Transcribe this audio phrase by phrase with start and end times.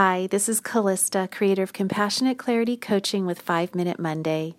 [0.00, 4.54] Hi, this is Callista, creator of Compassionate Clarity Coaching with 5 Minute Monday.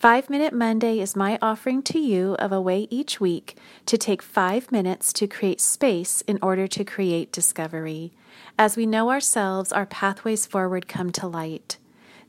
[0.00, 3.56] 5 Minute Monday is my offering to you of a way each week
[3.86, 8.10] to take 5 minutes to create space in order to create discovery.
[8.58, 11.76] As we know ourselves, our pathways forward come to light.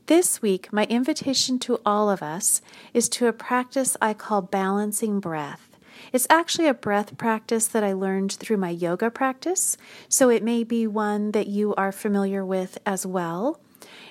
[0.06, 2.62] This week, my invitation to all of us
[2.94, 5.71] is to a practice I call balancing breath.
[6.12, 9.76] It's actually a breath practice that I learned through my yoga practice,
[10.08, 13.60] so it may be one that you are familiar with as well.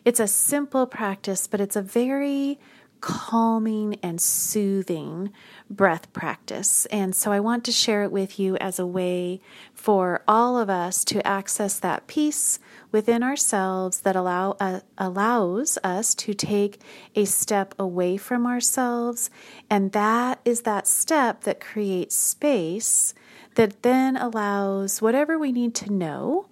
[0.06, 2.60] It's a simple practice, but it's a very
[3.02, 5.32] calming and soothing
[5.70, 6.86] breath practice.
[6.88, 9.42] And so I want to share it with you as a way
[9.74, 12.60] for all of us to access that peace
[12.92, 16.80] within ourselves that allow uh, allows us to take
[17.16, 19.30] a step away from ourselves
[19.70, 23.14] and that is that step that creates space
[23.56, 26.46] that then allows whatever we need to know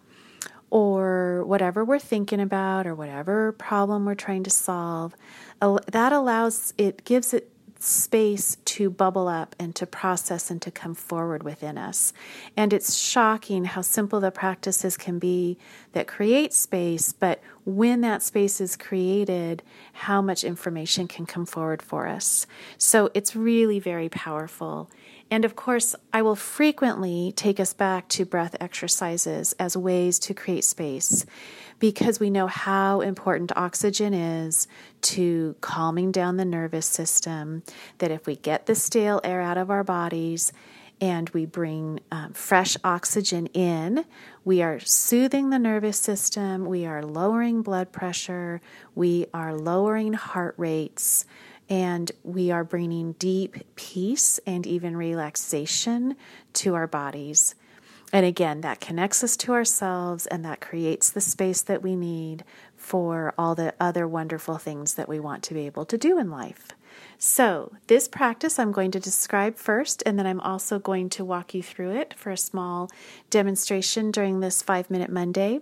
[0.71, 5.15] or whatever we're thinking about or whatever problem we're trying to solve
[5.87, 10.93] that allows it gives it space to bubble up and to process and to come
[10.93, 12.11] forward within us.
[12.57, 15.57] And it's shocking how simple the practices can be
[15.93, 21.81] that create space, but when that space is created, how much information can come forward
[21.81, 22.47] for us.
[22.77, 24.89] So it's really very powerful.
[25.31, 30.33] And of course, I will frequently take us back to breath exercises as ways to
[30.33, 31.25] create space
[31.77, 34.67] because we know how important oxygen is
[35.01, 37.61] to calming down the nervous system.
[37.99, 40.51] That if we get the stale air out of our bodies,
[41.01, 44.05] and we bring um, fresh oxygen in,
[44.43, 48.61] we are soothing the nervous system, we are lowering blood pressure,
[48.95, 51.25] we are lowering heart rates,
[51.69, 56.15] and we are bringing deep peace and even relaxation
[56.53, 57.55] to our bodies.
[58.11, 62.43] And again, that connects us to ourselves and that creates the space that we need
[62.79, 66.31] for all the other wonderful things that we want to be able to do in
[66.31, 66.69] life.
[67.17, 71.53] So, this practice I'm going to describe first, and then I'm also going to walk
[71.53, 72.89] you through it for a small
[73.29, 75.59] demonstration during this five minute Monday.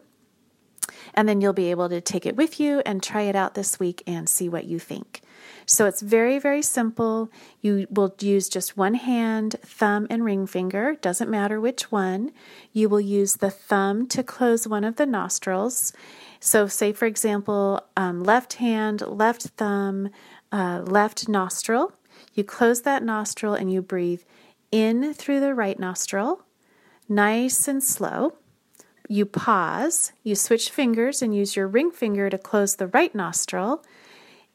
[1.13, 3.79] And then you'll be able to take it with you and try it out this
[3.79, 5.21] week and see what you think.
[5.65, 7.29] So it's very, very simple.
[7.61, 12.31] You will use just one hand, thumb, and ring finger, doesn't matter which one.
[12.71, 15.91] You will use the thumb to close one of the nostrils.
[16.39, 20.09] So, say for example, um, left hand, left thumb,
[20.51, 21.93] uh, left nostril.
[22.33, 24.21] You close that nostril and you breathe
[24.71, 26.43] in through the right nostril,
[27.07, 28.33] nice and slow.
[29.09, 33.83] You pause, you switch fingers and use your ring finger to close the right nostril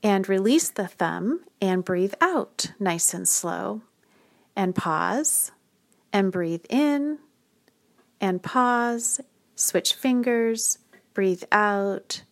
[0.02, 3.82] and release the thumb and breathe out nice and slow.
[4.54, 5.52] And pause
[6.12, 7.18] and breathe in
[8.20, 9.20] and pause,
[9.56, 10.78] switch fingers,
[11.14, 12.22] breathe out,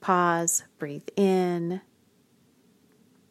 [0.00, 1.80] pause, breathe in,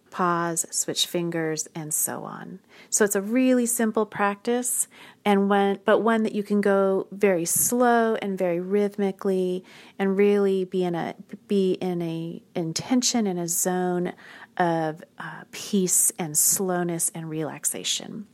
[0.09, 2.59] pause, switch fingers, and so on.
[2.89, 4.87] So it's a really simple practice,
[5.25, 9.63] and when but one that you can go very slow and very rhythmically,
[9.97, 11.15] and really be in a
[11.47, 14.13] be in a intention in a zone
[14.57, 18.27] of uh, peace and slowness and relaxation.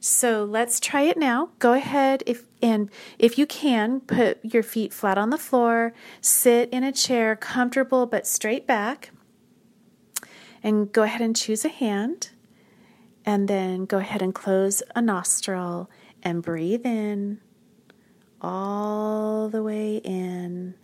[0.00, 1.50] So let's try it now.
[1.58, 6.70] Go ahead if and if you can, put your feet flat on the floor, sit
[6.70, 9.10] in a chair comfortable but straight back
[10.62, 12.30] and go ahead and choose a hand.
[13.26, 15.90] And then go ahead and close a nostril
[16.22, 17.40] and breathe in
[18.40, 20.74] all the way in.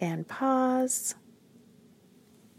[0.00, 1.14] And pause.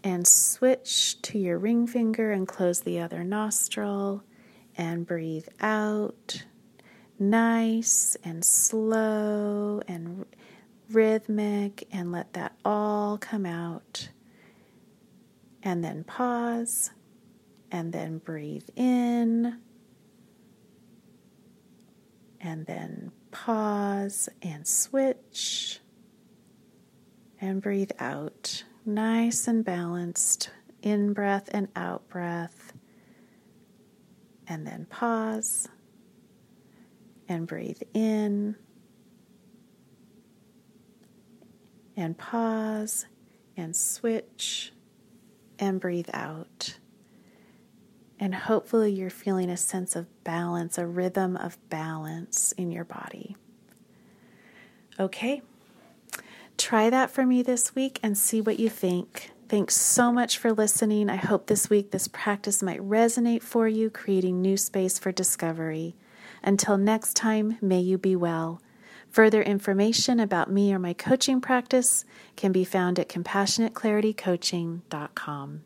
[0.03, 4.23] And switch to your ring finger and close the other nostril.
[4.77, 6.43] And breathe out.
[7.19, 10.25] Nice and slow and
[10.89, 11.87] rhythmic.
[11.91, 14.09] And let that all come out
[15.63, 16.91] and then pause,
[17.71, 19.59] and then breathe in,
[22.41, 25.79] and then pause and switch,
[27.39, 28.65] and breathe out.
[28.85, 30.49] Nice and balanced,
[30.81, 32.73] in breath and out breath,
[34.47, 35.67] and then pause
[37.27, 38.55] and breathe in.
[41.95, 43.05] And pause
[43.55, 44.73] and switch
[45.59, 46.77] and breathe out.
[48.19, 53.35] And hopefully, you're feeling a sense of balance, a rhythm of balance in your body.
[54.99, 55.41] Okay,
[56.57, 59.32] try that for me this week and see what you think.
[59.53, 61.11] Thanks so much for listening.
[61.11, 65.95] I hope this week this practice might resonate for you, creating new space for discovery.
[66.41, 68.63] Until next time, may you be well.
[69.11, 72.03] Further information about me or my coaching practice
[72.35, 75.61] can be found at compassionateclaritycoaching.com.